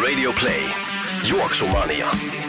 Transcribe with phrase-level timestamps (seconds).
[0.00, 0.68] Radio Play.
[1.22, 2.41] Juoksumania.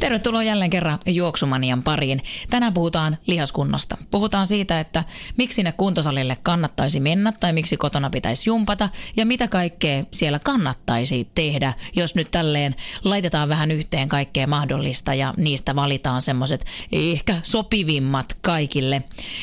[0.00, 2.22] Tervetuloa jälleen kerran Juoksumanian pariin.
[2.50, 3.96] Tänään puhutaan lihaskunnosta.
[4.10, 5.04] Puhutaan siitä, että
[5.38, 11.28] miksi sinne kuntosalille kannattaisi mennä tai miksi kotona pitäisi jumpata ja mitä kaikkea siellä kannattaisi
[11.34, 18.38] tehdä, jos nyt tälleen laitetaan vähän yhteen kaikkea mahdollista ja niistä valitaan semmoiset ehkä sopivimmat
[18.40, 19.02] kaikille.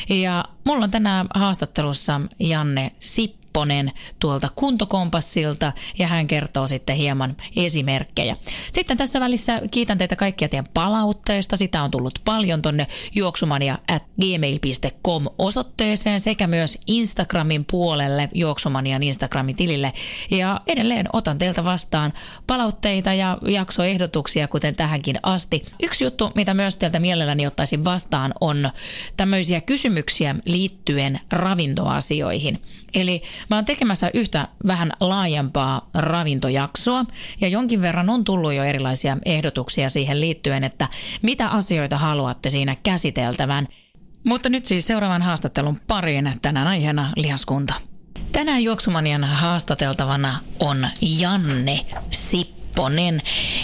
[0.09, 7.36] Ja mulla on tänään haastattelussa Janne Sippi Lipponen tuolta kuntokompassilta ja hän kertoo sitten hieman
[7.55, 8.38] esimerkkejä.
[8.72, 11.58] Sitten tässä välissä kiitän teitä kaikkia teidän palautteista.
[11.58, 19.55] Sitä on tullut paljon tonne juoksumania at gmail.com osoitteeseen sekä myös Instagramin puolelle juoksumanian Instagramin
[19.55, 19.94] tilille.
[20.31, 22.13] Ja edelleen otan teiltä vastaan
[22.47, 25.66] palautteita ja jaksoehdotuksia, kuten tähänkin asti.
[25.83, 28.69] Yksi juttu, mitä myös teiltä mielelläni ottaisin vastaan, on
[29.17, 32.61] tämmöisiä kysymyksiä liittyen ravintoasioihin.
[32.94, 37.06] Eli mä oon tekemässä yhtä vähän laajempaa ravintojaksoa
[37.42, 40.88] ja jonkin verran on tullut jo erilaisia ehdotuksia siihen liittyen, että
[41.22, 43.68] mitä asioita haluatte siinä käsiteltävän.
[44.25, 47.73] Mutta nyt siis seuraavan haastattelun pariin tänään aiheena lihaskunta.
[48.31, 53.22] Tänään Juoksumanian haastateltavana on Janne Sipponen.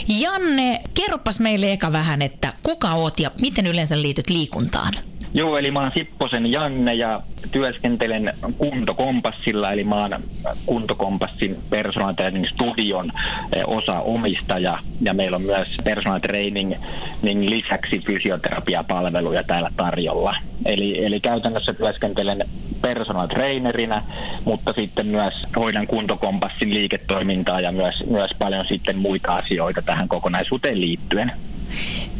[0.07, 4.93] Janne, kerropas meille eka vähän, että kuka oot ja miten yleensä liityt liikuntaan?
[5.35, 10.23] Joo, eli mä oon Sipposen Janne ja työskentelen kuntokompassilla, eli mä oon
[10.65, 13.11] kuntokompassin personal training studion
[13.55, 16.73] eh, osa omistaja ja meillä on myös personal training
[17.21, 20.35] niin lisäksi fysioterapiapalveluja täällä tarjolla.
[20.65, 22.45] Eli, eli käytännössä työskentelen
[22.81, 24.01] personal trainerina,
[24.45, 30.81] mutta sitten myös hoidan kuntokompassin liiketoimintaa ja myös, myös paljon sitten muita asioita tähän kokonaisuuteen
[30.81, 31.31] liittyen.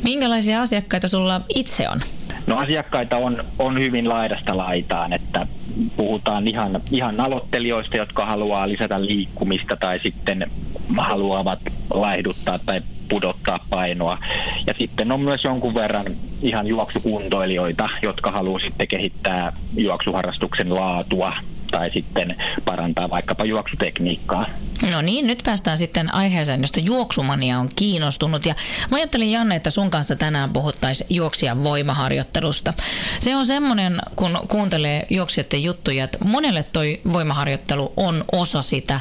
[0.03, 2.01] Minkälaisia asiakkaita sulla itse on?
[2.47, 5.47] No asiakkaita on, on hyvin laidasta laitaan, että
[5.97, 10.47] puhutaan ihan, ihan aloittelijoista, jotka haluaa lisätä liikkumista tai sitten
[10.97, 11.59] haluavat
[11.93, 14.17] laihduttaa tai pudottaa painoa.
[14.67, 16.05] Ja sitten on myös jonkun verran
[16.41, 21.31] ihan juoksukuntoilijoita, jotka haluaa sitten kehittää juoksuharrastuksen laatua
[21.73, 22.35] tai sitten
[22.65, 24.45] parantaa vaikkapa juoksutekniikkaa.
[24.91, 28.45] No niin, nyt päästään sitten aiheeseen, josta juoksumania on kiinnostunut.
[28.45, 28.55] Ja
[28.91, 32.73] mä ajattelin Janne, että sun kanssa tänään puhuttaisiin juoksijan voimaharjoittelusta.
[33.19, 38.99] Se on semmoinen, kun kuuntelee juoksijoiden juttuja, että monelle toi voimaharjoittelu on osa sitä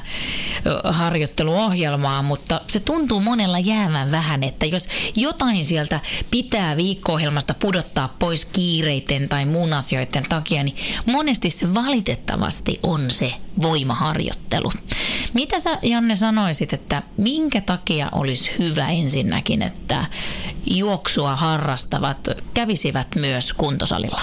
[0.84, 6.00] harjoitteluohjelmaa, mutta se tuntuu monella jäävän vähän, että jos jotain sieltä
[6.30, 13.34] pitää viikko-ohjelmasta pudottaa pois kiireiden tai muun asioiden takia, niin monesti se valitettavasti on se
[13.62, 14.72] voimaharjoittelu.
[15.34, 20.04] Mitä sä Janne sanoisit, että minkä takia olisi hyvä ensinnäkin, että
[20.66, 24.20] juoksua harrastavat kävisivät myös kuntosalilla?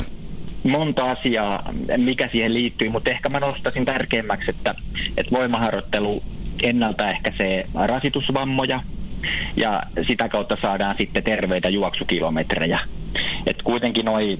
[0.64, 4.76] monta asiaa, mikä siihen liittyy, mutta ehkä mä nostaisin tärkeimmäksi, että,
[5.18, 6.24] että voimaharjoittelu
[6.64, 8.84] ennaltaehkäisee rasitusvammoja
[9.56, 12.80] ja sitä kautta saadaan sitten terveitä juoksukilometrejä.
[13.46, 14.40] Et kuitenkin noi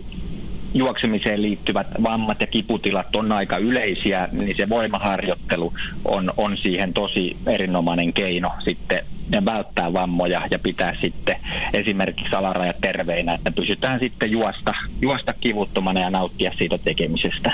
[0.74, 5.74] juoksemiseen liittyvät vammat ja kiputilat on aika yleisiä, niin se voimaharjoittelu
[6.06, 9.06] on, on siihen tosi erinomainen keino sitten
[9.46, 11.35] välttää vammoja ja pitää sitten
[11.74, 17.53] esimerkiksi alarajat terveinä, että pysytään sitten juosta, juosta kivuttomana ja nauttia siitä tekemisestä.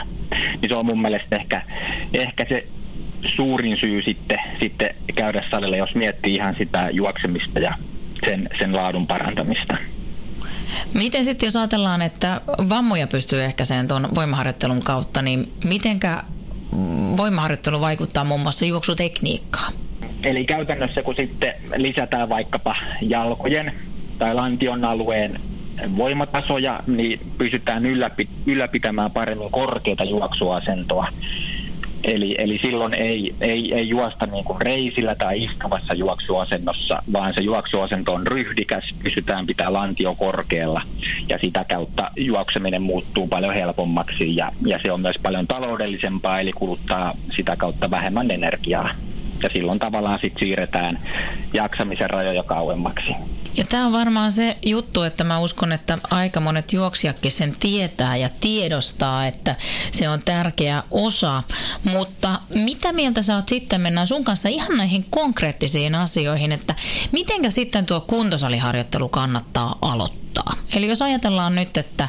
[0.62, 1.62] Niin se on mun mielestä ehkä,
[2.14, 2.68] ehkä se
[3.36, 7.74] suurin syy sitten, sitten käydä salille, jos miettii ihan sitä juoksemista ja
[8.26, 9.78] sen, sen laadun parantamista.
[10.94, 16.24] Miten sitten jos ajatellaan, että vammoja pystyy ehkäiseen tuon voimaharjoittelun kautta, niin mitenkä
[17.18, 19.74] voimaharjoittelu vaikuttaa muun muassa juoksutekniikkaan?
[20.24, 23.74] Eli käytännössä kun sitten lisätään vaikkapa jalkojen
[24.20, 25.40] tai lantion alueen
[25.98, 27.84] voimatasoja, niin pystytään
[28.46, 31.08] ylläpitämään paremmin korkeata juoksuasentoa.
[32.06, 37.42] Eli, eli silloin ei, ei, ei juosta niin kuin reisillä tai istuvassa juoksuasennossa, vaan se
[37.42, 40.82] juoksuasento on ryhdikäs, pysytään pitää lantio korkealla
[41.30, 46.52] ja sitä kautta juokseminen muuttuu paljon helpommaksi ja, ja se on myös paljon taloudellisempaa, eli
[46.52, 48.90] kuluttaa sitä kautta vähemmän energiaa.
[49.44, 51.00] Ja silloin tavallaan sitten siirretään
[51.54, 53.16] jaksamisen rajoja kauemmaksi.
[53.58, 58.18] Ja tämä on varmaan se juttu, että mä uskon, että aika monet juoksijakin sen tietää
[58.18, 59.56] ja tiedostaa, että
[59.92, 61.44] se on tärkeä osa.
[61.84, 66.76] Mutta mitä mieltä sä oot sitten, mennään sun kanssa ihan näihin konkreettisiin asioihin, että
[67.12, 70.25] mitenkä sitten tuo kuntosaliharjoittelu kannattaa aloittaa?
[70.76, 72.08] Eli jos ajatellaan nyt, että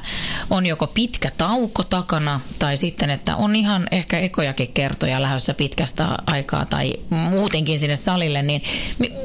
[0.51, 6.09] on joko pitkä tauko takana tai sitten, että on ihan ehkä ekojakin kertoja lähdössä pitkästä
[6.27, 8.63] aikaa tai muutenkin sinne salille, niin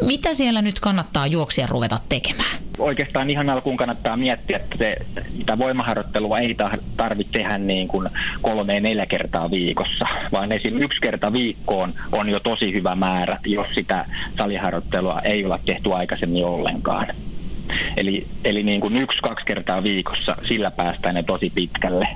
[0.01, 2.57] mitä siellä nyt kannattaa juoksia ruveta tekemään?
[2.79, 4.95] Oikeastaan ihan alkuun kannattaa miettiä, että se,
[5.37, 6.55] sitä voimaharjoittelua ei
[6.97, 8.09] tarvitse tehdä niin kuin
[8.41, 10.81] kolme neljä kertaa viikossa, vaan esim.
[10.81, 14.05] yksi kerta viikkoon on jo tosi hyvä määrä, jos sitä
[14.37, 17.07] saliharjoittelua ei ole tehty aikaisemmin ollenkaan.
[17.97, 22.07] Eli, eli niin kuin yksi-kaksi kertaa viikossa, sillä päästään ne tosi pitkälle.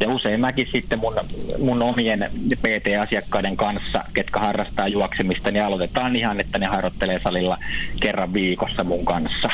[0.00, 1.14] Ja usein mäkin sitten mun,
[1.58, 2.30] mun omien
[2.62, 7.58] PT-asiakkaiden kanssa, ketkä harrastaa juoksemista, niin aloitetaan ihan, että ne harjoittelee salilla
[8.00, 9.48] kerran viikossa mun kanssa.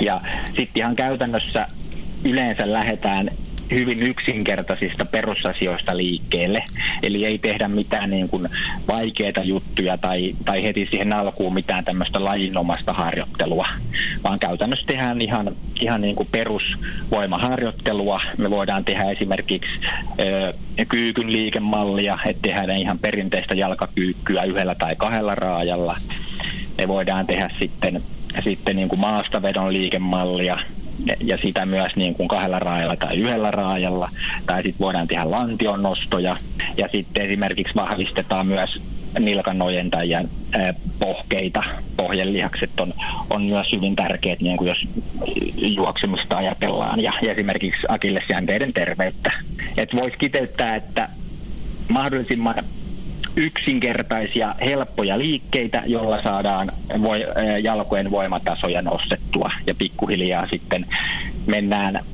[0.00, 1.68] Ja sitten ihan käytännössä
[2.24, 3.28] yleensä lähdetään
[3.70, 6.64] hyvin yksinkertaisista perusasioista liikkeelle.
[7.02, 8.48] Eli ei tehdä mitään niin kuin
[8.88, 13.66] vaikeita juttuja tai, tai heti siihen alkuun mitään tämmöistä lajinomasta harjoittelua,
[14.24, 18.20] vaan käytännössä tehdään ihan, ihan niin kuin perusvoimaharjoittelua.
[18.38, 19.70] Me voidaan tehdä esimerkiksi
[20.20, 20.54] ö,
[20.88, 25.96] kyykyn liikemallia, että tehdään ihan perinteistä jalkakyykkyä yhdellä tai kahdella raajalla.
[26.78, 28.02] Me voidaan tehdä sitten,
[28.44, 30.56] sitten niin kuin maastavedon liikemallia,
[31.20, 34.08] ja sitä myös niin kuin kahdella raajalla tai yhdellä raajalla.
[34.46, 36.36] Tai sitten voidaan tehdä lantion nostoja
[36.76, 38.82] ja sitten esimerkiksi vahvistetaan myös
[39.18, 40.28] nilkanojentajien
[40.98, 41.62] pohkeita.
[41.96, 42.94] Pohjelihakset on,
[43.30, 44.88] on myös hyvin tärkeät, niin kuin jos
[45.56, 49.32] juoksemista ajatellaan ja, ja esimerkiksi akillesjänteiden terveyttä.
[49.76, 51.08] Et voisi kiteyttää, että
[51.88, 52.54] mahdollisimman
[53.36, 56.72] yksinkertaisia, helppoja liikkeitä, joilla saadaan
[57.02, 57.20] voi,
[57.62, 60.86] jalkojen voimatasoja nostettua ja pikkuhiljaa sitten
[61.46, 62.04] mennään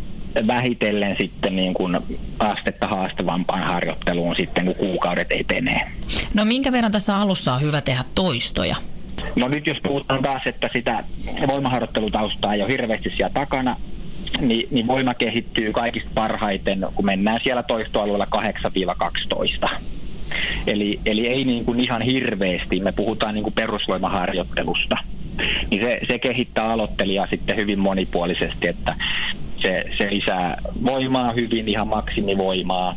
[0.47, 1.99] vähitellen sitten niin kuin
[2.39, 5.81] astetta haastavampaan harjoitteluun sitten, kun kuukaudet etenee.
[6.35, 8.77] No minkä verran tässä alussa on hyvä tehdä toistoja?
[9.37, 11.05] No nyt jos puhutaan taas, että sitä
[11.47, 13.77] voimaharjoittelutaustaa ei ole hirveästi siellä takana,
[14.41, 18.27] niin, niin voima kehittyy kaikista parhaiten, kun mennään siellä toistoalueella
[19.65, 19.69] 8-12.
[20.67, 24.97] Eli, eli ei niin kuin ihan hirveästi, me puhutaan niin kuin perusvoimaharjoittelusta.
[25.71, 28.97] Niin se, se kehittää aloittelijaa sitten hyvin monipuolisesti, että
[29.57, 32.95] se, se lisää voimaa hyvin, ihan maksimivoimaa.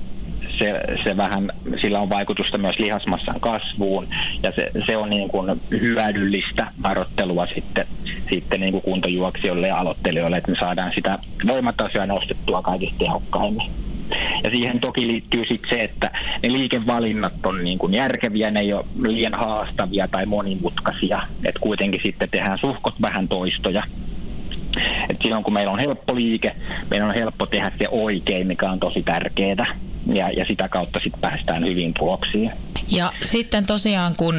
[0.57, 4.07] Se, se vähän, sillä on vaikutusta myös lihasmassan kasvuun
[4.43, 7.85] ja se, se on niin kuin hyödyllistä harjoittelua sitten,
[8.29, 11.17] sitten niin kuin kuntojuoksijoille ja aloittelijoille, että me saadaan sitä
[11.47, 13.67] voimatasoa nostettua kaikista tehokkaimmin.
[14.43, 16.11] Ja siihen toki liittyy sitten se, että
[16.43, 21.21] ne liikevalinnat on niin kuin järkeviä, ne ei ole liian haastavia tai monimutkaisia.
[21.45, 23.83] Että kuitenkin sitten tehdään suhkot vähän toistoja.
[25.09, 26.55] Et silloin kun meillä on helppo liike,
[26.89, 29.75] meidän on helppo tehdä se oikein, mikä on tosi tärkeää.
[30.13, 32.51] Ja, ja sitä kautta sitten päästään hyvin tuloksiin.
[32.91, 34.35] Ja sitten tosiaan kun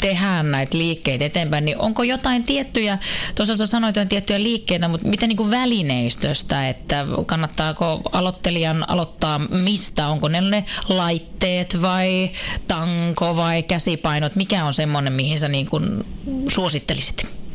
[0.00, 2.98] tehdään näitä liikkeitä eteenpäin, niin onko jotain tiettyjä,
[3.34, 9.38] tuossa sä sanoit jotain tiettyjä liikkeitä, mutta miten niin kuin välineistöstä, että kannattaako aloittelijan aloittaa
[9.38, 12.30] mistä, onko ne ne laitteet vai
[12.68, 16.04] tanko vai käsipainot, mikä on semmoinen, mihin sä niin kuin
[16.48, 17.45] suosittelisit?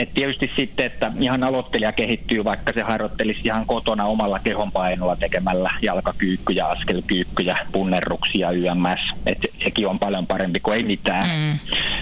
[0.00, 5.70] Et tietysti sitten, että ihan aloittelija kehittyy, vaikka se harjoittelisi ihan kotona omalla kehonpainolla tekemällä
[5.82, 9.14] jalkakyykkyjä, askelkyykkyjä, punnerruksia YMS.
[9.26, 11.28] että sekin on paljon parempi kuin ei mitään.
[11.28, 11.58] Mm.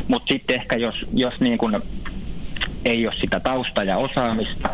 [0.09, 1.83] Mutta sitten ehkä jos, jos niin kun
[2.85, 4.68] ei ole sitä tausta ja osaamista,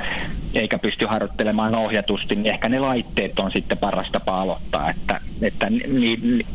[0.55, 5.67] eikä pysty harjoittelemaan ohjatusti, niin ehkä ne laitteet on sitten paras tapa aloittaa, että, että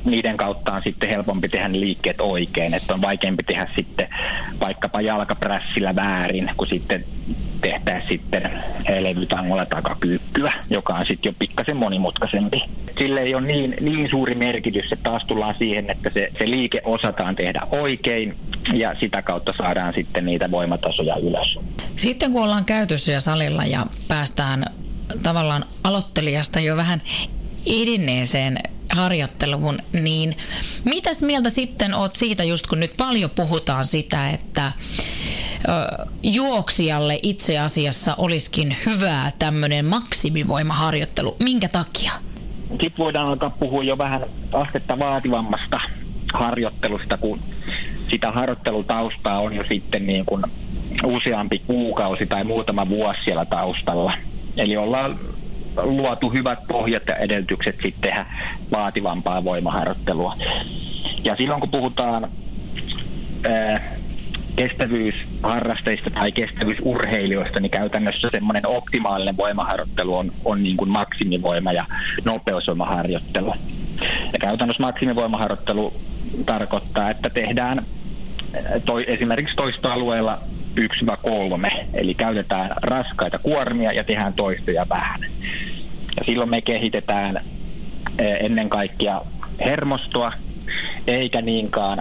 [0.06, 4.08] niiden kautta on sitten helpompi tehdä ne liikkeet oikein, että on vaikeampi tehdä sitten
[4.62, 7.06] vaikkapa jalkaprässillä väärin, kun sitten
[7.62, 8.51] tehtäisiin sitten
[9.00, 12.63] levytangolla takakyykkyä, joka on sitten jo pikkasen monimutkaisempi.
[12.98, 16.82] Sille ei ole niin, niin suuri merkitys, että taas tullaan siihen, että se, se liike
[16.84, 18.36] osataan tehdä oikein
[18.74, 21.60] ja sitä kautta saadaan sitten niitä voimatasoja ylös.
[21.96, 24.66] Sitten kun ollaan käyty siellä salilla ja päästään
[25.24, 27.01] tavallaan aloittelijasta jo vähän
[27.66, 28.58] edenneeseen
[28.96, 30.38] harjoitteluun, niin
[30.84, 34.72] mitäs mieltä sitten oot siitä, just kun nyt paljon puhutaan sitä, että
[36.24, 41.36] juoksijalle itse asiassa olisikin hyvää tämmöinen maksimivoimaharjoittelu.
[41.39, 42.12] Minkä takia?
[42.69, 44.22] Sitten voidaan alkaa puhua jo vähän
[44.53, 45.79] astetta vaativammasta
[46.34, 47.39] harjoittelusta, kun
[48.10, 50.43] sitä harjoittelutaustaa on jo sitten niin kuin
[51.03, 54.13] useampi kuukausi tai muutama vuosi siellä taustalla.
[54.58, 55.19] Eli ollaan
[55.84, 58.26] luotu hyvät pohjat ja edellytykset sitten tehdä
[58.72, 60.36] vaativampaa voimaharjoittelua.
[61.24, 62.30] Ja silloin kun puhutaan
[63.44, 63.82] ää,
[64.56, 71.86] kestävyysharrasteista tai kestävyysurheilijoista, niin käytännössä semmoinen optimaalinen voimaharjoittelu on, on niin kuin maksimivoima ja
[72.26, 73.54] nopeusvoimaharjoittelu.
[74.34, 75.94] Ja käytännössä maksimivoimaharjoittelu
[76.46, 77.86] tarkoittaa, että tehdään
[78.86, 80.40] toi, esimerkiksi toistoalueella
[80.80, 80.82] 1-3,
[81.94, 85.26] eli käytetään raskaita kuormia ja tehdään toistoja vähän.
[86.20, 87.38] Ja silloin me kehitetään
[88.18, 89.22] eh, ennen kaikkea
[89.60, 90.34] hermostoa,
[91.08, 92.00] eikä niinkaan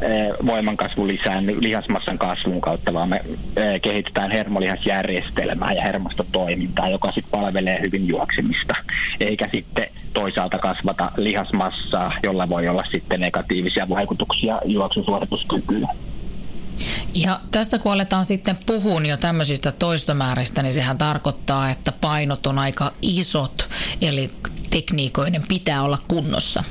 [0.00, 3.20] eh, voimankasvun lisään lihasmassan kasvun kautta, vaan me
[3.56, 8.74] eh, kehitetään hermolihasjärjestelmää ja hermostotoimintaa, joka sitten palvelee hyvin juoksemista,
[9.20, 15.88] eikä sitten toisaalta kasvata lihasmassaa, jolla voi olla sitten negatiivisia vaikutuksia juoksusuorituskykyyn.
[17.14, 22.58] Ja tässä kun aletaan sitten puhua jo tämmöisistä toistomääristä, niin sehän tarkoittaa, että painot on
[22.58, 23.68] aika isot,
[24.02, 24.28] eli
[24.70, 26.64] tekniikoiden pitää olla kunnossa.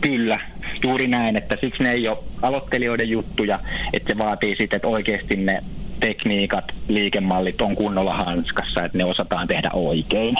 [0.00, 0.36] Kyllä,
[0.84, 3.60] juuri näin, että siksi ne ei ole aloittelijoiden juttuja,
[3.92, 5.62] että se vaatii sitten, että oikeasti ne
[6.00, 10.36] tekniikat, liikemallit on kunnolla hanskassa, että ne osataan tehdä oikein.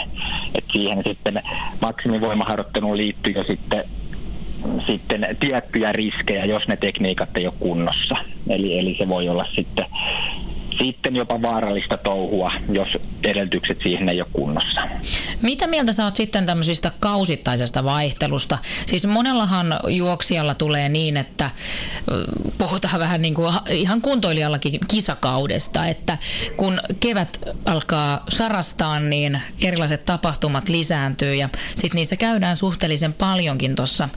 [0.55, 1.41] Et siihen sitten
[1.81, 3.83] maksimivoimaharjoitteluun liittyy jo sitten
[4.87, 8.15] sitten tiettyjä riskejä, jos ne tekniikat ei ole kunnossa.
[8.49, 9.85] Eli, eli se voi olla sitten
[10.77, 14.81] sitten jopa vaarallista touhua, jos edellytykset siihen ei ole kunnossa.
[15.41, 18.57] Mitä mieltä oot sitten tämmöisistä kausittaisesta vaihtelusta?
[18.85, 21.51] Siis monellahan juoksijalla tulee niin, että
[22.57, 26.17] puhutaan vähän niin kuin ihan kuntoilijallakin kisakaudesta, että
[26.57, 34.09] kun kevät alkaa sarastaa, niin erilaiset tapahtumat lisääntyy ja sitten niissä käydään suhteellisen paljonkin tuossa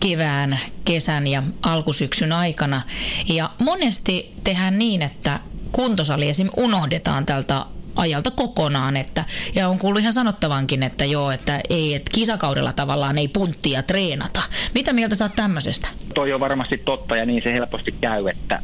[0.00, 2.82] kevään, kesän ja alkusyksyn aikana.
[3.28, 5.27] Ja monesti tehdään niin, että
[5.72, 6.48] kuntosali esim.
[6.56, 7.64] unohdetaan tältä
[7.96, 8.96] ajalta kokonaan.
[8.96, 13.82] Että, ja on kuullut ihan sanottavankin, että joo, että ei, että kisakaudella tavallaan ei punttia
[13.82, 14.42] treenata.
[14.74, 15.88] Mitä mieltä oot tämmöisestä?
[16.14, 18.62] Toi on varmasti totta ja niin se helposti käy, että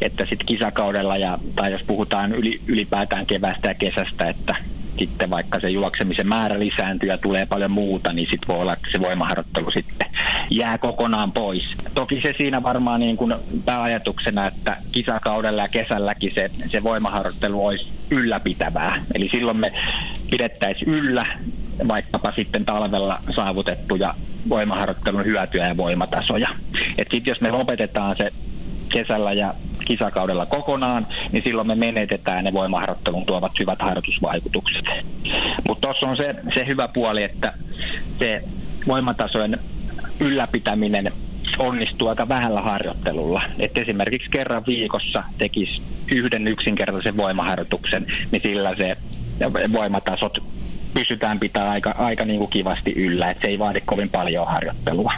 [0.00, 4.56] että sitten kisakaudella ja, tai jos puhutaan yli, ylipäätään kevästä ja kesästä, että
[4.98, 8.88] sitten vaikka se juoksemisen määrä lisääntyy ja tulee paljon muuta, niin sitten voi olla, että
[8.92, 10.09] se voimaharjoittelu sitten
[10.50, 11.64] jää kokonaan pois.
[11.94, 17.88] Toki se siinä varmaan niin kuin pääajatuksena, että kisakaudella ja kesälläkin se, se voimaharjoittelu olisi
[18.10, 19.04] ylläpitävää.
[19.14, 19.72] Eli silloin me
[20.30, 21.26] pidettäisiin yllä
[21.88, 24.14] vaikkapa sitten talvella saavutettuja
[24.48, 26.48] voimaharjoittelun hyötyjä ja voimatasoja.
[26.96, 28.32] Sitten jos me lopetetaan se
[28.88, 29.54] kesällä ja
[29.84, 34.84] kisakaudella kokonaan, niin silloin me menetetään ne voimaharjoittelun tuovat hyvät harjoitusvaikutukset.
[35.68, 37.52] Mutta tuossa on se, se hyvä puoli, että
[38.18, 38.42] se
[38.86, 39.58] voimatasojen
[40.20, 41.12] ylläpitäminen
[41.58, 43.42] onnistuu aika vähällä harjoittelulla.
[43.58, 48.96] Et esimerkiksi kerran viikossa tekisi yhden yksinkertaisen voimaharjoituksen, niin sillä se
[49.72, 50.38] voimatasot
[50.94, 55.12] pysytään pitää aika, aika niin kuin kivasti yllä, että se ei vaadi kovin paljon harjoittelua.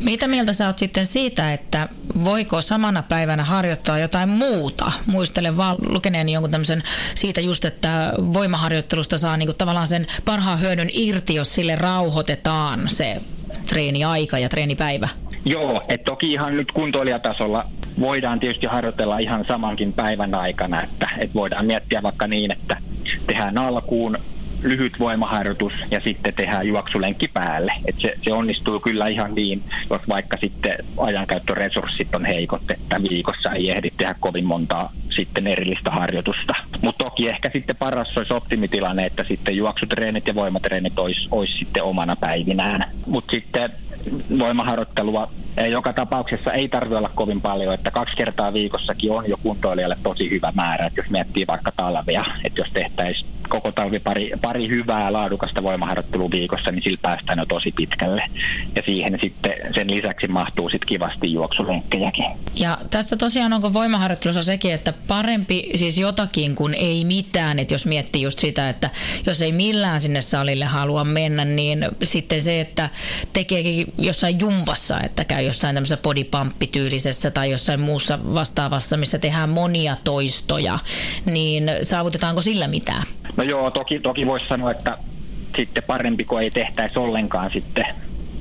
[0.00, 1.88] Mitä mieltä sä oot sitten siitä, että
[2.24, 4.92] voiko samana päivänä harjoittaa jotain muuta?
[5.06, 6.82] Muistelen vaan lukeneeni jonkun tämmöisen
[7.14, 13.20] siitä just, että voimaharjoittelusta saa niinku tavallaan sen parhaan hyödyn irti, jos sille rauhoitetaan se
[13.66, 15.08] treeniaika ja treenipäivä.
[15.44, 17.64] Joo, että toki ihan nyt kuntoilijatasolla
[18.00, 22.76] voidaan tietysti harjoitella ihan samankin päivän aikana, että, että voidaan miettiä vaikka niin, että
[23.26, 24.18] tehdään alkuun
[24.62, 27.72] lyhyt voimaharjoitus ja sitten tehdään juoksulenkki päälle.
[27.86, 33.52] Et se, se onnistuu kyllä ihan niin, jos vaikka sitten ajankäyttöresurssit on heikot, että viikossa
[33.52, 36.54] ei ehdi tehdä kovin montaa sitten erillistä harjoitusta.
[36.82, 41.82] Mutta toki ehkä sitten paras olisi optimitilanne, että sitten juoksutreenit ja voimatreenit olisi, olisi sitten
[41.82, 42.90] omana päivinään.
[43.06, 43.70] Mutta sitten
[44.38, 45.30] voimaharjoittelua
[45.70, 50.30] joka tapauksessa ei tarvitse olla kovin paljon, että kaksi kertaa viikossakin on jo kuntoilijalle tosi
[50.30, 55.12] hyvä määrä, että jos miettii vaikka talvea, että jos tehtäisiin koko talvi pari, pari hyvää
[55.12, 58.22] laadukasta voimaharjoittelua viikossa, niin sillä päästään jo tosi pitkälle.
[58.76, 62.24] Ja siihen sitten sen lisäksi mahtuu sitten kivasti juoksulenkkejäkin.
[62.54, 67.86] Ja tässä tosiaan onko voimaharjoittelussa sekin, että parempi siis jotakin kuin ei mitään, että jos
[67.86, 68.90] miettii just sitä, että
[69.26, 72.90] jos ei millään sinne salille halua mennä, niin sitten se, että
[73.32, 79.96] tekeekin jossain jumpassa, että käy jossain tämmöisessä bodypump-tyylisessä tai jossain muussa vastaavassa, missä tehdään monia
[80.04, 80.78] toistoja,
[81.24, 83.02] niin saavutetaanko sillä mitään?
[83.36, 84.98] No joo, toki, toki voisi sanoa, että
[85.56, 87.86] sitten parempi, kuin ei tehtäisi ollenkaan sitten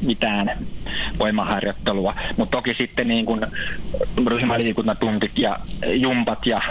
[0.02, 0.58] mitään
[1.20, 2.16] voimaharjoittelua.
[2.38, 3.46] Mutta toki sitten niin kuin
[4.28, 6.62] ryhmäliikuntatuntit ja jumpat ja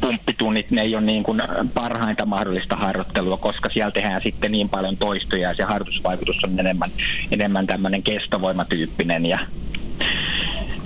[0.00, 1.42] pumppitunnit, ne ei ole niin kuin
[1.74, 6.90] parhainta mahdollista harjoittelua, koska siellä tehdään sitten niin paljon toistoja ja se harjoitusvaikutus on enemmän,
[7.30, 9.26] enemmän tämmöinen kestovoimatyyppinen.
[9.26, 9.38] Ja,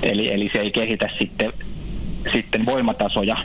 [0.03, 1.53] eli, eli se ei kehitä sitten,
[2.33, 3.37] sitten voimatasoja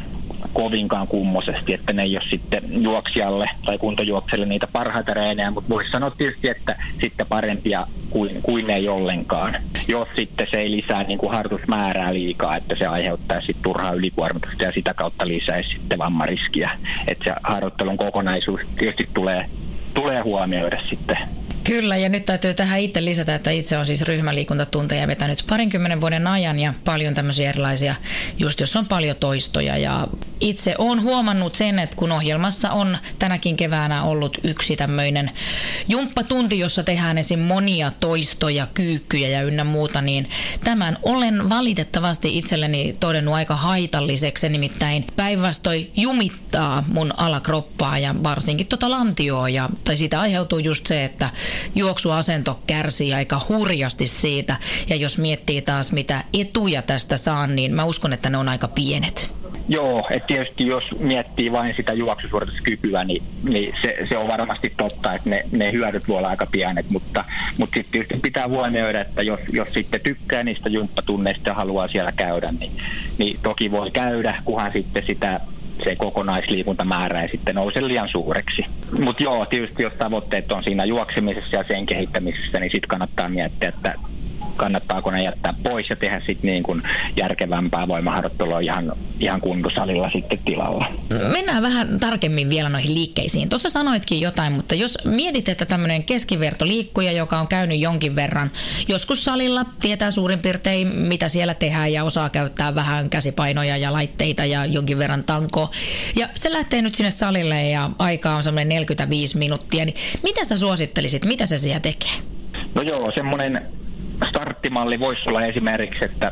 [0.53, 5.91] kovinkaan kummosesti, että ne ei ole sitten juoksijalle tai kuntojuokselle niitä parhaita reenejä, mutta voisi
[5.91, 9.55] sanoa tietysti, että sitten parempia kuin, kuin ei ollenkaan.
[9.87, 14.63] Jos sitten se ei lisää niin kuin harjoitusmäärää liikaa, että se aiheuttaa sitten turhaa ylikuormitusta
[14.63, 16.71] ja sitä kautta lisäisi sitten vammariskiä.
[17.07, 19.45] Että se harjoittelun kokonaisuus tietysti tulee,
[19.93, 21.17] tulee huomioida sitten
[21.63, 26.27] Kyllä, ja nyt täytyy tähän itse lisätä, että itse on siis ryhmäliikuntatunteja vetänyt parinkymmenen vuoden
[26.27, 27.95] ajan ja paljon tämmöisiä erilaisia,
[28.37, 29.77] just jos on paljon toistoja.
[29.77, 30.07] Ja
[30.39, 35.31] itse olen huomannut sen, että kun ohjelmassa on tänäkin keväänä ollut yksi tämmöinen
[35.87, 37.39] jumppatunti, jossa tehdään esim.
[37.39, 40.29] monia toistoja, kyykkyjä ja ynnä muuta, niin
[40.63, 48.91] tämän olen valitettavasti itselleni todennut aika haitalliseksi, nimittäin päinvastoin jumittaa mun alakroppaa ja varsinkin tota
[48.91, 51.29] lantioa, ja, tai siitä aiheutuu just se, että
[51.75, 54.55] juoksuasento kärsii aika hurjasti siitä.
[54.89, 58.67] Ja jos miettii taas mitä etuja tästä saan, niin mä uskon, että ne on aika
[58.67, 59.41] pienet.
[59.67, 65.13] Joo, että tietysti jos miettii vain sitä juoksusuorituskykyä, niin, niin se, se on varmasti totta,
[65.13, 67.25] että ne, ne hyödyt voi olla aika pienet, mutta,
[67.57, 72.11] mutta sitten tietysti pitää huomioida, että jos, jos sitten tykkää niistä jumppatunneista ja haluaa siellä
[72.11, 72.71] käydä, niin,
[73.17, 75.39] niin toki voi käydä, kunhan sitten sitä
[75.83, 78.61] se kokonaisliikuntamäärä ei sitten nouse liian suureksi.
[78.99, 83.69] Mutta joo, tietysti jos tavoitteet on siinä juoksemisessa ja sen kehittämisessä, niin sitten kannattaa miettiä,
[83.69, 83.93] että
[84.61, 86.83] kannattaako ne jättää pois ja tehdä sitten niin kuin
[87.17, 90.85] järkevämpää voimaharjoittelua ihan, ihan kuntosalilla sitten tilalla.
[91.31, 93.49] Mennään vähän tarkemmin vielä noihin liikkeisiin.
[93.49, 98.51] Tuossa sanoitkin jotain, mutta jos mietit, että tämmöinen keskivertoliikkuja, joka on käynyt jonkin verran
[98.87, 104.45] joskus salilla, tietää suurin piirtein mitä siellä tehdään ja osaa käyttää vähän käsipainoja ja laitteita
[104.45, 105.71] ja jonkin verran tanko.
[106.15, 110.57] Ja se lähtee nyt sinne salille ja aika on semmoinen 45 minuuttia, niin mitä sä
[110.57, 112.11] suosittelisit, mitä se siellä tekee?
[112.75, 113.80] No joo, semmoinen
[114.29, 116.31] starttimalli voisi olla esimerkiksi, että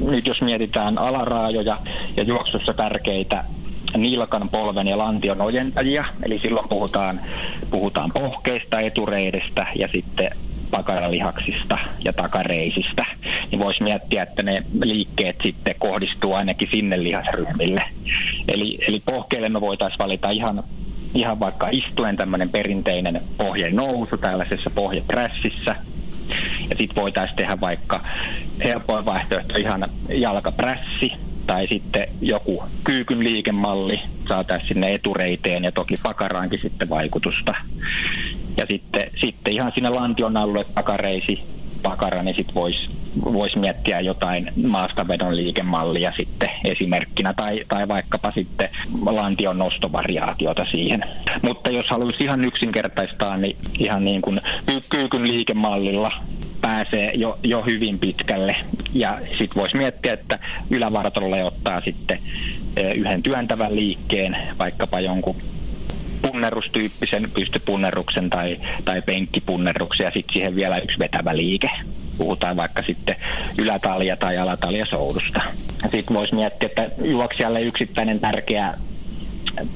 [0.00, 1.78] nyt jos mietitään alaraajoja
[2.16, 3.44] ja juoksussa tärkeitä
[3.96, 7.20] nilkan, polven ja lantion ojentajia, eli silloin puhutaan,
[7.70, 10.30] puhutaan pohkeista, etureidestä ja sitten
[10.70, 13.04] pakaralihaksista ja takareisistä,
[13.50, 17.82] niin voisi miettiä, että ne liikkeet sitten kohdistuu ainakin sinne lihasryhmille.
[18.48, 20.62] Eli, eli pohkeille me voitaisiin valita ihan,
[21.14, 25.76] ihan vaikka istuen tämmöinen perinteinen pohjen nousu tällaisessa pohjeprässissä,
[26.70, 28.00] ja sitten voitaisiin tehdä vaikka
[28.64, 31.12] helpoin vaihtoehto ihan jalkaprässi
[31.46, 37.54] tai sitten joku kyykyn liikemalli saataisiin sinne etureiteen ja toki pakaraankin sitten vaikutusta.
[38.56, 41.42] Ja sitten, sitten ihan sinne lantion alueelle takareisi
[41.82, 42.88] pakara, niin sitten voisi
[43.24, 48.68] vois miettiä jotain maastavedon liikemallia sitten esimerkkinä tai, tai vaikkapa sitten
[49.06, 51.04] lantion nostovariaatiota siihen.
[51.42, 54.40] Mutta jos haluaisi ihan yksinkertaistaa, niin ihan niin kuin
[54.88, 56.12] kyykyn liikemallilla
[56.60, 58.56] pääsee jo, jo hyvin pitkälle.
[58.94, 60.38] Ja sitten voisi miettiä, että
[60.70, 62.18] ylävartalolle ottaa sitten
[62.76, 65.36] e, yhden työntävän liikkeen, vaikkapa jonkun
[66.22, 71.70] punnerustyyppisen pystypunnerruksen tai, tai penkkipunnerruksen ja sitten siihen vielä yksi vetävä liike.
[72.18, 73.16] Puhutaan vaikka sitten
[73.58, 75.40] ylätalja tai alatalja soudusta.
[75.82, 78.74] Sitten voisi miettiä, että juoksijalle yksittäinen tärkeä,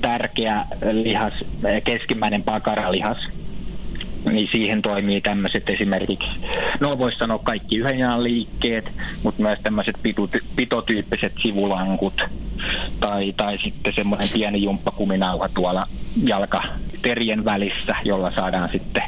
[0.00, 1.32] tärkeä lihas,
[1.84, 3.18] keskimmäinen pakaralihas,
[4.24, 6.30] niin siihen toimii tämmöiset esimerkiksi,
[6.80, 9.96] no voisi sanoa kaikki yhden liikkeet, mutta myös tämmöiset
[10.56, 12.22] pitotyyppiset sivulankut
[13.00, 15.86] tai, tai sitten semmoinen pieni jumppakuminauha tuolla
[16.24, 19.02] jalkaterien välissä, jolla saadaan sitten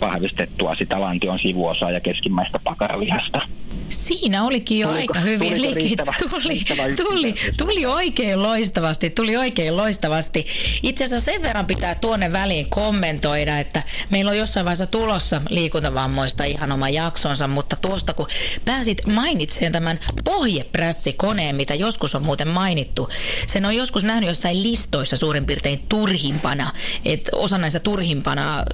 [0.00, 3.40] vahvistettua sitä lantion sivuosaa ja keskimmäistä pakaralihasta.
[3.88, 6.04] Siinä olikin jo tuliko, aika hyvin liikkeitä.
[6.30, 6.64] Tuli,
[6.96, 10.46] tuli, tuli oikein loistavasti, tuli oikein loistavasti.
[10.82, 16.44] Itse asiassa sen verran pitää tuonne väliin kommentoida, että meillä on jossain vaiheessa tulossa liikuntavammoista
[16.44, 18.26] ihan oma jaksonsa, mutta tuosta kun
[18.64, 23.08] pääsit mainitsemaan tämän pohjeprässikoneen, mitä joskus on muuten mainittu,
[23.46, 26.72] sen on joskus nähnyt jossain listoissa suurin piirtein turhimpana,
[27.04, 28.64] että osa näistä turhimpana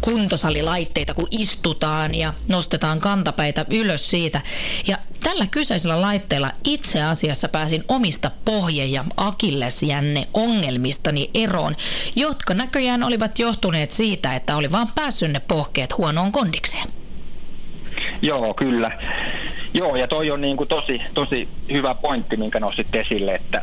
[0.00, 4.40] kuntosalilaitteita, kun istutaan ja nostetaan kantapäitä ylös siitä,
[4.86, 11.76] ja tällä kyseisellä laitteella itse asiassa pääsin omista pohje- ja akillesjänne ongelmistani eroon,
[12.16, 16.88] jotka näköjään olivat johtuneet siitä, että oli vaan päässyt ne pohkeet huonoon kondikseen.
[18.22, 18.90] Joo, kyllä.
[19.74, 23.62] Joo, ja toi on niin kuin tosi, tosi hyvä pointti, minkä nostit esille, että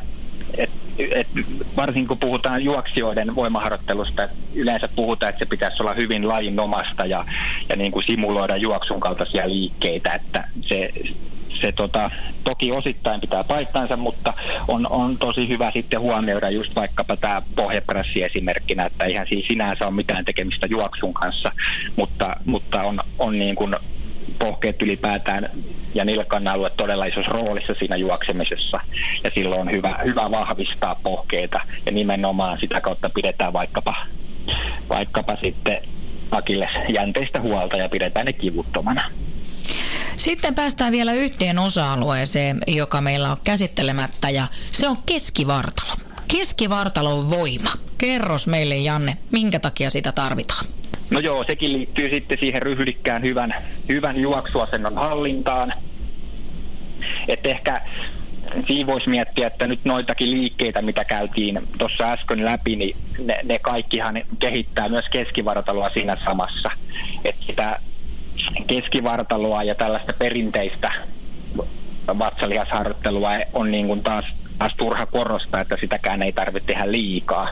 [0.57, 1.27] et, et,
[1.75, 7.25] varsinkin kun puhutaan juoksijoiden voimaharjoittelusta, yleensä puhutaan, että se pitäisi olla hyvin lajinomasta ja,
[7.69, 10.89] ja niin kuin simuloida juoksun kaltaisia liikkeitä, että se,
[11.62, 12.12] se tota,
[12.43, 14.34] toki osittain pitää paikkaansa, mutta
[14.67, 19.86] on, on tosi hyvä sitten huomioida just vaikkapa tämä pohjaprässi esimerkkinä, että eihän siinä sinänsä
[19.86, 21.51] ole mitään tekemistä juoksun kanssa,
[21.95, 23.75] mutta, mutta on, on niin kuin
[24.39, 25.49] pohkeet ylipäätään
[25.93, 28.79] ja nilkan alue todella isossa roolissa siinä juoksemisessa.
[29.23, 33.95] Ja silloin on hyvä, hyvä vahvistaa pohkeita ja nimenomaan sitä kautta pidetään vaikkapa,
[34.89, 35.77] vaikkapa sitten
[36.32, 39.12] akille jänteistä huolta ja pidetään ne kivuttomana.
[40.17, 45.93] Sitten päästään vielä yhteen osa-alueeseen, joka meillä on käsittelemättä ja se on keskivartalo.
[46.27, 47.71] Keskivartalon voima.
[47.97, 50.65] Kerros meille Janne, minkä takia sitä tarvitaan?
[51.13, 53.56] No joo, sekin liittyy sitten siihen ryhdikkään hyvän,
[53.89, 55.73] hyvän juoksuasennon hallintaan.
[57.28, 57.82] Että ehkä
[58.67, 62.95] siinä voisi miettiä, että nyt noitakin liikkeitä, mitä käytiin tuossa äsken läpi, niin
[63.26, 66.71] ne, ne kaikkihan kehittää myös keskivartaloa siinä samassa.
[67.26, 67.80] Että sitä
[68.67, 70.91] keskivartaloa ja tällaista perinteistä
[72.08, 74.26] vatsalihasharjoittelua on niin kuin taas,
[74.60, 77.49] taas turha korostaa, että sitäkään ei tarvitse tehdä liikaa.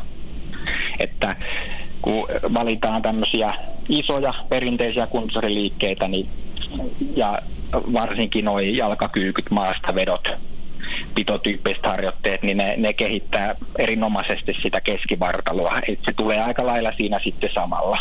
[0.99, 1.35] Että
[2.01, 3.53] kun valitaan tämmöisiä
[3.89, 6.27] isoja perinteisiä kuntosariliikkeitä, niin,
[7.15, 7.39] ja
[7.73, 10.27] varsinkin nuo jalkakyykyt, maastavedot,
[11.15, 15.79] pitotyyppiset harjoitteet, niin ne, ne kehittää erinomaisesti sitä keskivartaloa.
[15.87, 17.97] Et se tulee aika lailla siinä sitten samalla.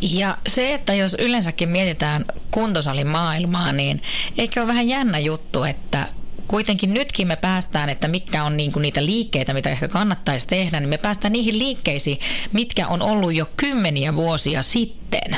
[0.00, 4.02] Ja se, että jos yleensäkin mietitään kuntosalin maailmaa, niin
[4.38, 6.06] eikö ole vähän jännä juttu, että
[6.48, 10.88] kuitenkin nytkin me päästään, että mitkä on niinku niitä liikkeitä, mitä ehkä kannattaisi tehdä, niin
[10.88, 12.18] me päästään niihin liikkeisiin,
[12.52, 15.36] mitkä on ollut jo kymmeniä vuosia sitten,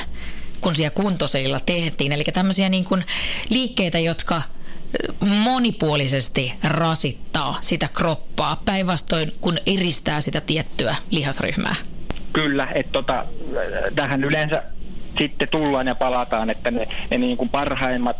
[0.61, 2.13] kun siellä kuntosalilla tehtiin.
[2.13, 2.99] Eli tämmöisiä niinku
[3.49, 4.43] liikkeitä, jotka
[5.21, 11.75] monipuolisesti rasittaa sitä kroppaa, päinvastoin kun eristää sitä tiettyä lihasryhmää.
[12.33, 13.25] Kyllä, että tota,
[13.95, 14.63] tähän yleensä
[15.19, 18.17] sitten tullaan ja palataan, että ne, ne niin kuin parhaimmat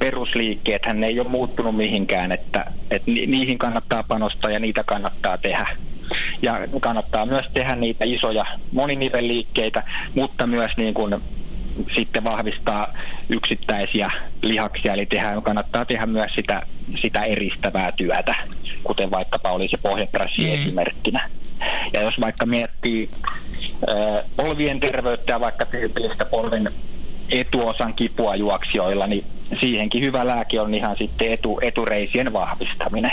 [0.00, 5.66] perusliikkeet ne ei ole muuttunut mihinkään, että, että niihin kannattaa panostaa ja niitä kannattaa tehdä.
[6.42, 9.82] Ja kannattaa myös tehdä niitä isoja moninivelliikkeitä,
[10.14, 11.16] mutta myös niin kuin
[11.94, 12.94] sitten vahvistaa
[13.28, 14.10] yksittäisiä
[14.42, 16.62] lihaksia, eli tehdä, kannattaa tehdä myös sitä,
[16.96, 18.34] sitä eristävää työtä,
[18.84, 20.54] kuten vaikkapa oli se pohjapressi mm.
[20.54, 21.30] esimerkkinä.
[21.92, 23.08] Ja jos vaikka miettii
[23.90, 26.70] äh, polvien terveyttä ja vaikka tyypillistä polven
[27.30, 29.24] etuosan kipua juoksijoilla, niin
[29.60, 33.12] siihenkin hyvä lääke on ihan sitten etu, etureisien vahvistaminen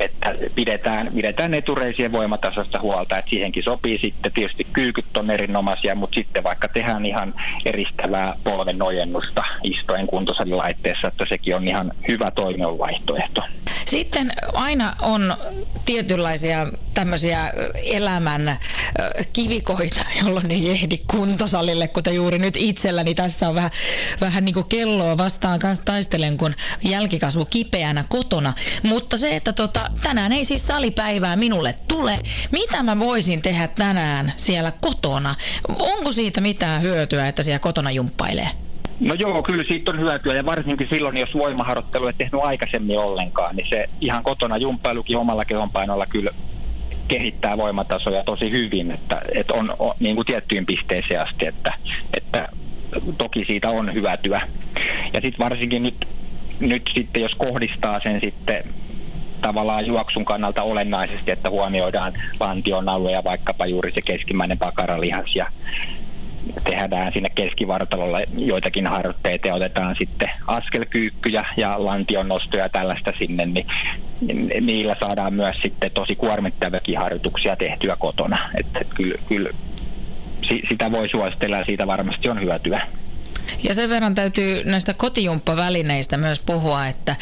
[0.00, 6.14] että pidetään, pidetään etureisien voimatasasta huolta, että siihenkin sopii sitten tietysti kyykyt on erinomaisia, mutta
[6.14, 12.78] sitten vaikka tehdään ihan eristävää polven nojennusta istojen kuntosalilaitteessa, että sekin on ihan hyvä toimion
[12.78, 13.42] vaihtoehto.
[13.84, 15.36] Sitten aina on
[15.84, 17.52] tietynlaisia tämmöisiä
[17.84, 18.58] elämän
[19.32, 23.70] kivikoita, jolloin ei ehdi kuntosalille, kuten juuri nyt itselläni tässä on vähän,
[24.20, 28.52] vähän niin kuin kelloa vastaan kanssa taistelen, kun jälkikasvu kipeänä kotona.
[28.82, 32.18] Mutta se, että tota, tänään ei siis salipäivää minulle tule.
[32.50, 35.34] Mitä mä voisin tehdä tänään siellä kotona?
[35.78, 38.48] Onko siitä mitään hyötyä, että siellä kotona jumppailee?
[39.00, 43.56] No joo, kyllä siitä on hyötyä ja varsinkin silloin, jos voimaharjoittelu ei tehnyt aikaisemmin ollenkaan,
[43.56, 46.30] niin se ihan kotona jumppailukin omalla kehonpainolla kyllä
[47.08, 51.74] kehittää voimatasoja tosi hyvin, että, että on, on niin kuin tiettyyn pisteeseen asti, että,
[52.14, 52.48] että
[53.18, 54.48] toki siitä on hyötyä.
[55.12, 56.08] Ja sitten varsinkin nyt,
[56.60, 58.64] nyt sitten, jos kohdistaa sen sitten
[59.42, 65.46] tavallaan juoksun kannalta olennaisesti, että huomioidaan lantion alue ja vaikkapa juuri se keskimmäinen pakaralihas ja
[66.64, 73.66] tehdään sinne keskivartalolla joitakin harjoitteita ja otetaan sitten askelkyykkyjä ja lantion nostoja tällaista sinne, niin
[74.60, 78.50] niillä saadaan myös sitten tosi kuormittaviakin harjoituksia tehtyä kotona.
[78.54, 79.50] Että kyllä, kyllä
[80.68, 82.86] sitä voi suositella ja siitä varmasti on hyötyä.
[83.62, 87.16] Ja sen verran täytyy näistä kotijumppavälineistä myös puhua, että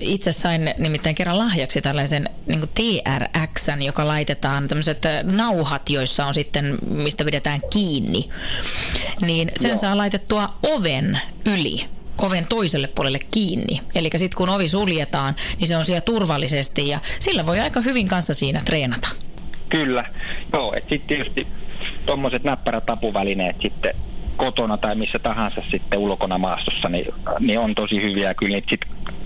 [0.00, 6.78] itse sain nimittäin kerran lahjaksi tällaisen niin TRX, joka laitetaan tämmöiset nauhat, joissa on sitten,
[6.90, 8.28] mistä pidetään kiinni.
[9.20, 9.78] Niin sen Joo.
[9.78, 11.84] saa laitettua oven yli
[12.18, 13.80] oven toiselle puolelle kiinni.
[13.94, 18.08] Eli sitten kun ovi suljetaan, niin se on siellä turvallisesti ja sillä voi aika hyvin
[18.08, 19.08] kanssa siinä treenata.
[19.68, 20.04] Kyllä,
[20.52, 21.46] joo, että sitten tietysti
[22.06, 23.94] tuommoiset näppärät apuvälineet sitten
[24.38, 28.34] kotona tai missä tahansa sitten ulkona maastossa, niin, niin on tosi hyviä.
[28.34, 28.80] Kyllä niitä sit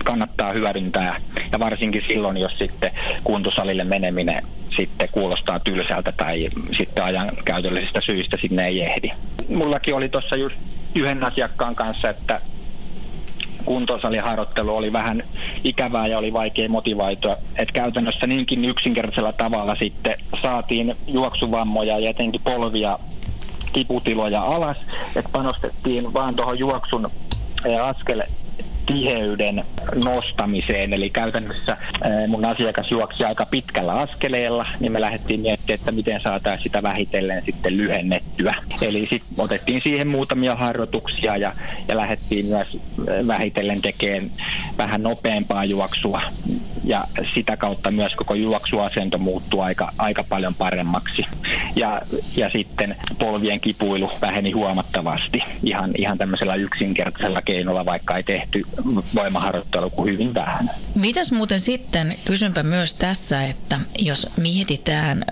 [0.04, 1.16] kannattaa hyödyntää.
[1.52, 2.90] Ja varsinkin silloin, jos sitten
[3.24, 4.42] kuntosalille meneminen
[4.76, 9.10] sitten kuulostaa tylsältä tai sitten ajan käytöllisistä syistä sinne ei ehdi.
[9.48, 10.56] Mullakin oli tuossa just
[10.94, 12.40] yhden asiakkaan kanssa, että
[13.64, 15.22] kuntosaliharjoittelu oli vähän
[15.64, 17.36] ikävää ja oli vaikea motivoitua.
[17.56, 22.98] Et käytännössä niinkin yksinkertaisella tavalla sitten saatiin juoksuvammoja ja etenkin polvia
[23.72, 24.76] kiputiloja alas,
[25.16, 27.10] että panostettiin vaan tuohon juoksun
[27.82, 28.22] askel
[28.86, 29.64] tiheyden
[30.04, 30.92] nostamiseen.
[30.92, 31.76] Eli käytännössä
[32.28, 37.42] mun asiakas juoksi aika pitkällä askeleella, niin me lähdettiin miettimään, että miten saataisiin sitä vähitellen
[37.44, 38.54] sitten lyhennettyä.
[38.82, 41.52] Eli sitten otettiin siihen muutamia harjoituksia ja,
[41.88, 42.78] ja lähdettiin myös
[43.26, 44.30] vähitellen tekemään
[44.78, 46.22] vähän nopeampaa juoksua
[46.84, 51.26] ja sitä kautta myös koko juoksuasento muuttuu aika, aika paljon paremmaksi.
[51.76, 52.00] Ja,
[52.36, 58.62] ja sitten polvien kipuilu väheni huomattavasti ihan, ihan tämmöisellä yksinkertaisella keinolla, vaikka ei tehty
[59.14, 60.70] voimaharjoittelu kuin hyvin vähän.
[60.94, 65.24] Mitäs muuten sitten, kysynpä myös tässä, että jos mietitään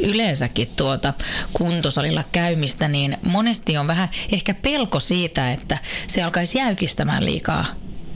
[0.00, 1.14] yleensäkin tuota
[1.52, 7.66] kuntosalilla käymistä, niin monesti on vähän ehkä pelko siitä, että se alkaisi jäykistämään liikaa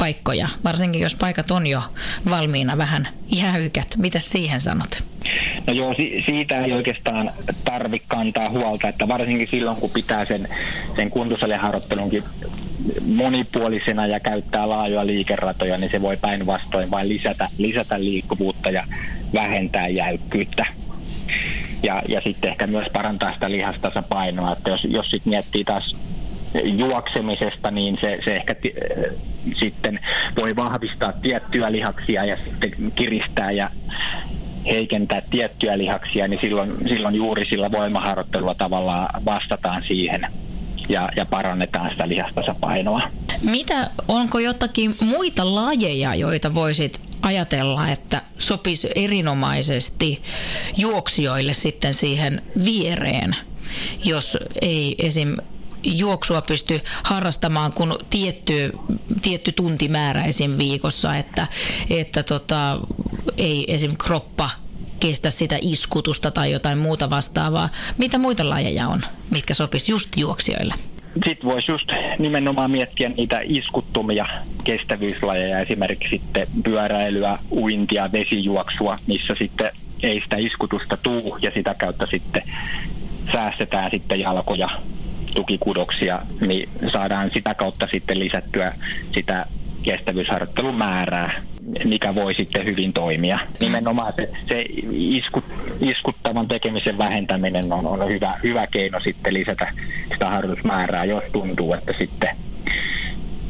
[0.03, 1.83] paikkoja, varsinkin jos paikat on jo
[2.31, 3.89] valmiina vähän jäykät.
[3.99, 5.05] Mitä siihen sanot?
[5.67, 7.31] No joo, si- siitä ei oikeastaan
[7.65, 10.49] tarvitse kantaa huolta, että varsinkin silloin kun pitää sen,
[10.97, 12.25] sen kuntosaliharjoittelunkin
[13.07, 18.87] monipuolisena ja käyttää laajoja liikeratoja, niin se voi päinvastoin vain lisätä, lisätä liikkuvuutta ja
[19.35, 20.67] vähentää jäykkyyttä.
[21.83, 25.97] Ja, ja sitten ehkä myös parantaa sitä lihastasapainoa, että jos, jos sitten miettii taas
[26.65, 28.55] juoksemisesta, niin se, se ehkä
[29.55, 30.01] sitten
[30.43, 33.71] voi vahvistaa tiettyjä lihaksia ja sitten kiristää ja
[34.67, 40.27] heikentää tiettyjä lihaksia, niin silloin, silloin juuri sillä voimaharjoittelulla tavallaan vastataan siihen
[40.89, 43.01] ja, ja parannetaan sitä lihastasapainoa.
[43.43, 50.23] Mitä, onko jotakin muita lajeja, joita voisit ajatella, että sopisi erinomaisesti
[50.77, 53.37] juoksijoille sitten siihen viereen,
[54.05, 55.37] jos ei esim
[55.85, 58.73] juoksua pysty harrastamaan kuin tietty,
[59.23, 60.59] tietty tuntimäärä esim.
[60.59, 61.47] viikossa, että,
[61.91, 62.81] että tota,
[63.37, 63.97] ei esim.
[63.97, 64.51] kroppa
[65.01, 67.69] kestä sitä iskutusta tai jotain muuta vastaavaa.
[67.99, 70.75] Mitä muita lajeja on, mitkä sopisi just juoksijoille?
[71.27, 74.27] Sitten voisi just nimenomaan miettiä niitä iskuttumia
[74.65, 79.71] kestävyyslajeja, esimerkiksi sitten pyöräilyä, uintia, vesijuoksua, missä sitten
[80.03, 82.43] ei sitä iskutusta tuu ja sitä kautta sitten
[83.33, 84.69] säästetään sitten jalkoja
[85.35, 88.75] tukikudoksia, niin saadaan sitä kautta sitten lisättyä
[89.15, 89.47] sitä
[89.83, 91.43] kestävyysharjoittelun määrää,
[91.85, 93.39] mikä voi sitten hyvin toimia.
[93.61, 95.45] Nimenomaan se, se iskut,
[95.81, 99.73] iskuttavan tekemisen vähentäminen on, on hyvä, hyvä keino sitten lisätä
[100.13, 102.37] sitä harjoitusmäärää, jos tuntuu, että sitten,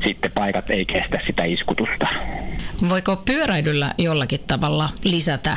[0.05, 2.07] sitten paikat ei kestä sitä iskutusta.
[2.89, 5.57] Voiko pyöräilyllä jollakin tavalla lisätä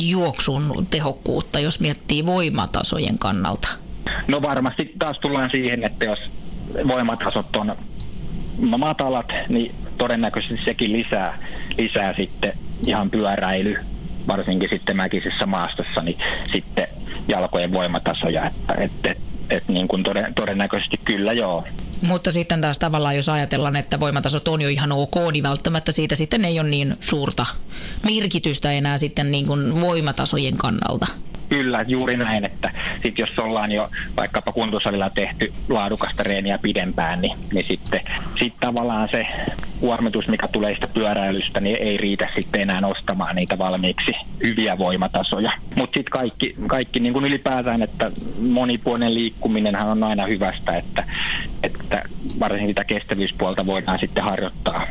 [0.00, 3.83] juoksun tehokkuutta, jos miettii voimatasojen kannalta?
[4.28, 6.18] No varmasti taas tullaan siihen, että jos
[6.88, 7.76] voimatasot on
[8.58, 11.38] matalat, niin todennäköisesti sekin lisää,
[11.78, 12.52] lisää sitten
[12.86, 13.76] ihan pyöräily,
[14.28, 16.18] varsinkin sitten mäkisessä maastossa, niin
[16.52, 16.88] sitten
[17.28, 19.18] jalkojen voimatasoja, että et, et,
[19.50, 21.64] et niin kuin toden, todennäköisesti kyllä joo.
[22.02, 26.16] Mutta sitten taas tavallaan, jos ajatellaan, että voimatasot on jo ihan ok, niin välttämättä siitä
[26.16, 27.46] sitten ei ole niin suurta
[28.04, 31.06] merkitystä enää sitten niin kuin voimatasojen kannalta.
[31.54, 32.70] Kyllä, juuri näin, että
[33.02, 38.00] sit jos ollaan jo vaikkapa kuntosalilla tehty laadukasta reeniä pidempään, niin, niin sitten
[38.38, 39.26] sit tavallaan se
[39.80, 44.12] kuormitus, mikä tulee sitä pyöräilystä, niin ei riitä sitten enää nostamaan niitä valmiiksi
[44.42, 45.52] hyviä voimatasoja.
[45.76, 51.04] Mutta sitten kaikki, kaikki niin kuin ylipäätään, että monipuolinen liikkuminenhan on aina hyvästä, että,
[51.62, 52.02] että
[52.40, 54.86] varsinkin sitä kestävyyspuolta voidaan sitten harjoittaa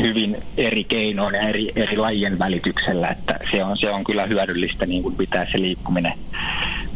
[0.00, 4.86] hyvin eri keinoin ja eri, eri lajien välityksellä, että se on, se on kyllä hyödyllistä
[4.86, 6.12] niin kuin pitää se liikkuminen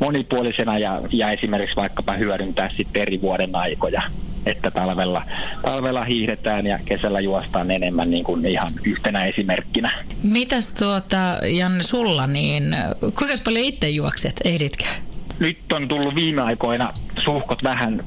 [0.00, 4.02] monipuolisena ja, ja esimerkiksi vaikkapa hyödyntää sitten eri vuoden aikoja
[4.46, 5.22] että talvella,
[5.62, 10.04] talvella hiihdetään ja kesällä juostaan enemmän niin kuin ihan yhtenä esimerkkinä.
[10.22, 14.84] Mitäs tuota, Janne, sulla, niin kuinka paljon itse juokset, ehditkö?
[15.38, 18.04] Nyt on tullut viime aikoina suhkot vähän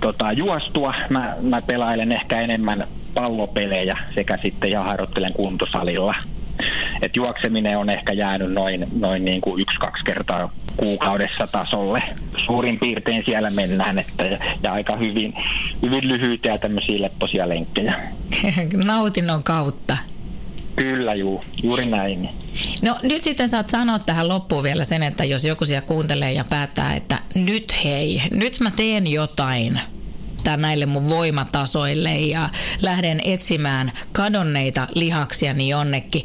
[0.00, 0.94] tota, juostua.
[1.08, 6.14] Mä, mä pelailen ehkä enemmän pallopelejä sekä sitten ja harjoittelen kuntosalilla.
[7.02, 12.02] Et juokseminen on ehkä jäänyt noin, noin niin kuin yksi-kaksi kertaa kuukaudessa tasolle.
[12.46, 15.34] Suurin piirtein siellä mennään, että, ja, ja aika hyvin,
[15.82, 18.00] hyvin lyhyitä ja tämmöisiä lepposia lenkkejä.
[18.84, 19.96] Nautinnon kautta.
[20.76, 22.28] Kyllä, juu, juuri näin.
[22.82, 26.44] No nyt sitten saat sanoa tähän loppuun vielä sen, että jos joku siellä kuuntelee ja
[26.50, 29.80] päättää, että nyt hei, nyt mä teen jotain
[30.42, 32.48] riittää näille mun voimatasoille ja
[32.80, 36.22] lähden etsimään kadonneita lihaksiani jonnekin.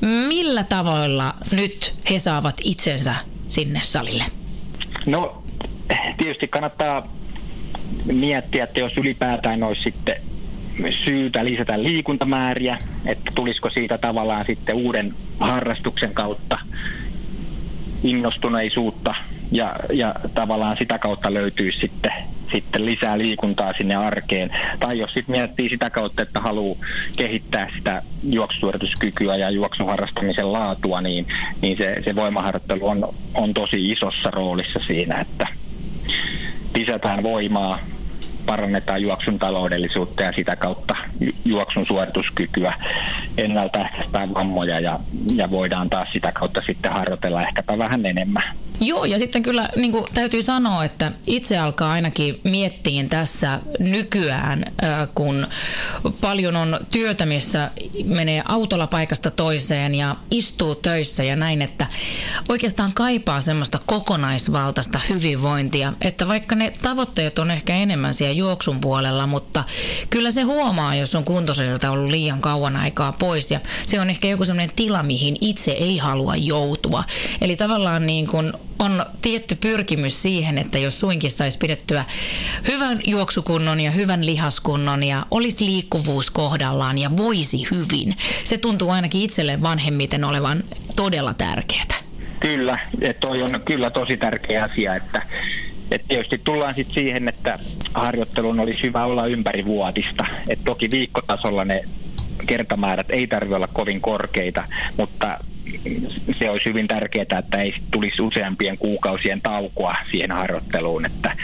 [0.00, 3.14] Millä tavoilla nyt he saavat itsensä
[3.48, 4.24] sinne salille?
[5.06, 5.42] No
[6.18, 7.08] tietysti kannattaa
[8.04, 10.16] miettiä, että jos ylipäätään olisi sitten
[11.04, 16.58] syytä lisätä liikuntamääriä, että tulisiko siitä tavallaan sitten uuden harrastuksen kautta
[18.02, 19.14] innostuneisuutta
[19.52, 22.12] ja, ja tavallaan sitä kautta löytyy sitten
[22.52, 24.50] sitten lisää liikuntaa sinne arkeen.
[24.80, 26.78] Tai jos sitten miettii sitä kautta, että haluaa
[27.16, 31.26] kehittää sitä juoksusuorituskykyä ja juoksuharrastamisen laatua, niin,
[31.62, 35.46] niin se, se voimaharjoittelu on, on tosi isossa roolissa siinä, että
[36.78, 37.78] lisätään voimaa,
[38.46, 40.94] parannetaan juoksun taloudellisuutta ja sitä kautta
[41.44, 42.74] juoksun suorituskykyä,
[43.38, 44.98] ennaltaehkäistään vammoja ja,
[45.34, 48.56] ja voidaan taas sitä kautta sitten harjoitella ehkäpä vähän enemmän.
[48.80, 54.64] Joo, ja sitten kyllä niin kuin täytyy sanoa, että itse alkaa ainakin miettiin tässä nykyään,
[55.14, 55.46] kun
[56.20, 57.70] paljon on työtä, missä
[58.04, 61.86] menee autolla paikasta toiseen ja istuu töissä ja näin, että
[62.48, 69.26] oikeastaan kaipaa semmoista kokonaisvaltaista hyvinvointia, että vaikka ne tavoitteet on ehkä enemmän siellä juoksun puolella,
[69.26, 69.64] mutta
[70.10, 74.28] kyllä se huomaa, jos on kuntosalilta ollut liian kauan aikaa pois ja se on ehkä
[74.28, 77.04] joku semmoinen tila, mihin itse ei halua joutua.
[77.40, 82.04] Eli tavallaan niin kuin on tietty pyrkimys siihen, että jos suinkin saisi pidettyä
[82.68, 88.16] hyvän juoksukunnon ja hyvän lihaskunnon ja olisi liikkuvuus kohdallaan ja voisi hyvin.
[88.44, 90.62] Se tuntuu ainakin itselleen vanhemmiten olevan
[90.96, 92.00] todella tärkeää.
[92.40, 92.78] Kyllä,
[93.20, 95.22] toi on kyllä tosi tärkeä asia, että
[95.90, 97.58] et tietysti tullaan sitten siihen, että
[97.94, 100.26] harjoittelun olisi hyvä olla ympärivuotista.
[100.48, 101.82] Et toki viikkotasolla ne
[102.46, 104.64] kertamäärät ei tarvitse olla kovin korkeita,
[104.96, 105.38] mutta
[106.38, 111.36] se olisi hyvin tärkeää, että ei tulisi useampien kuukausien taukoa siihen harjoitteluun, että,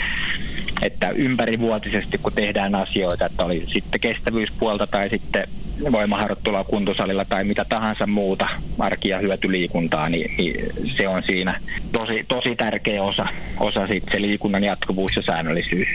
[0.83, 5.49] että ympärivuotisesti kun tehdään asioita, että oli sitten kestävyyspuolta tai sitten
[5.93, 11.61] voimaharjoittelua kuntosalilla tai mitä tahansa muuta arki- ja hyötyliikuntaa, niin, niin se on siinä
[11.93, 13.27] tosi, tosi tärkeä osa,
[13.61, 15.89] osa sitten se liikunnan jatkuvuus ja säännöllisyys.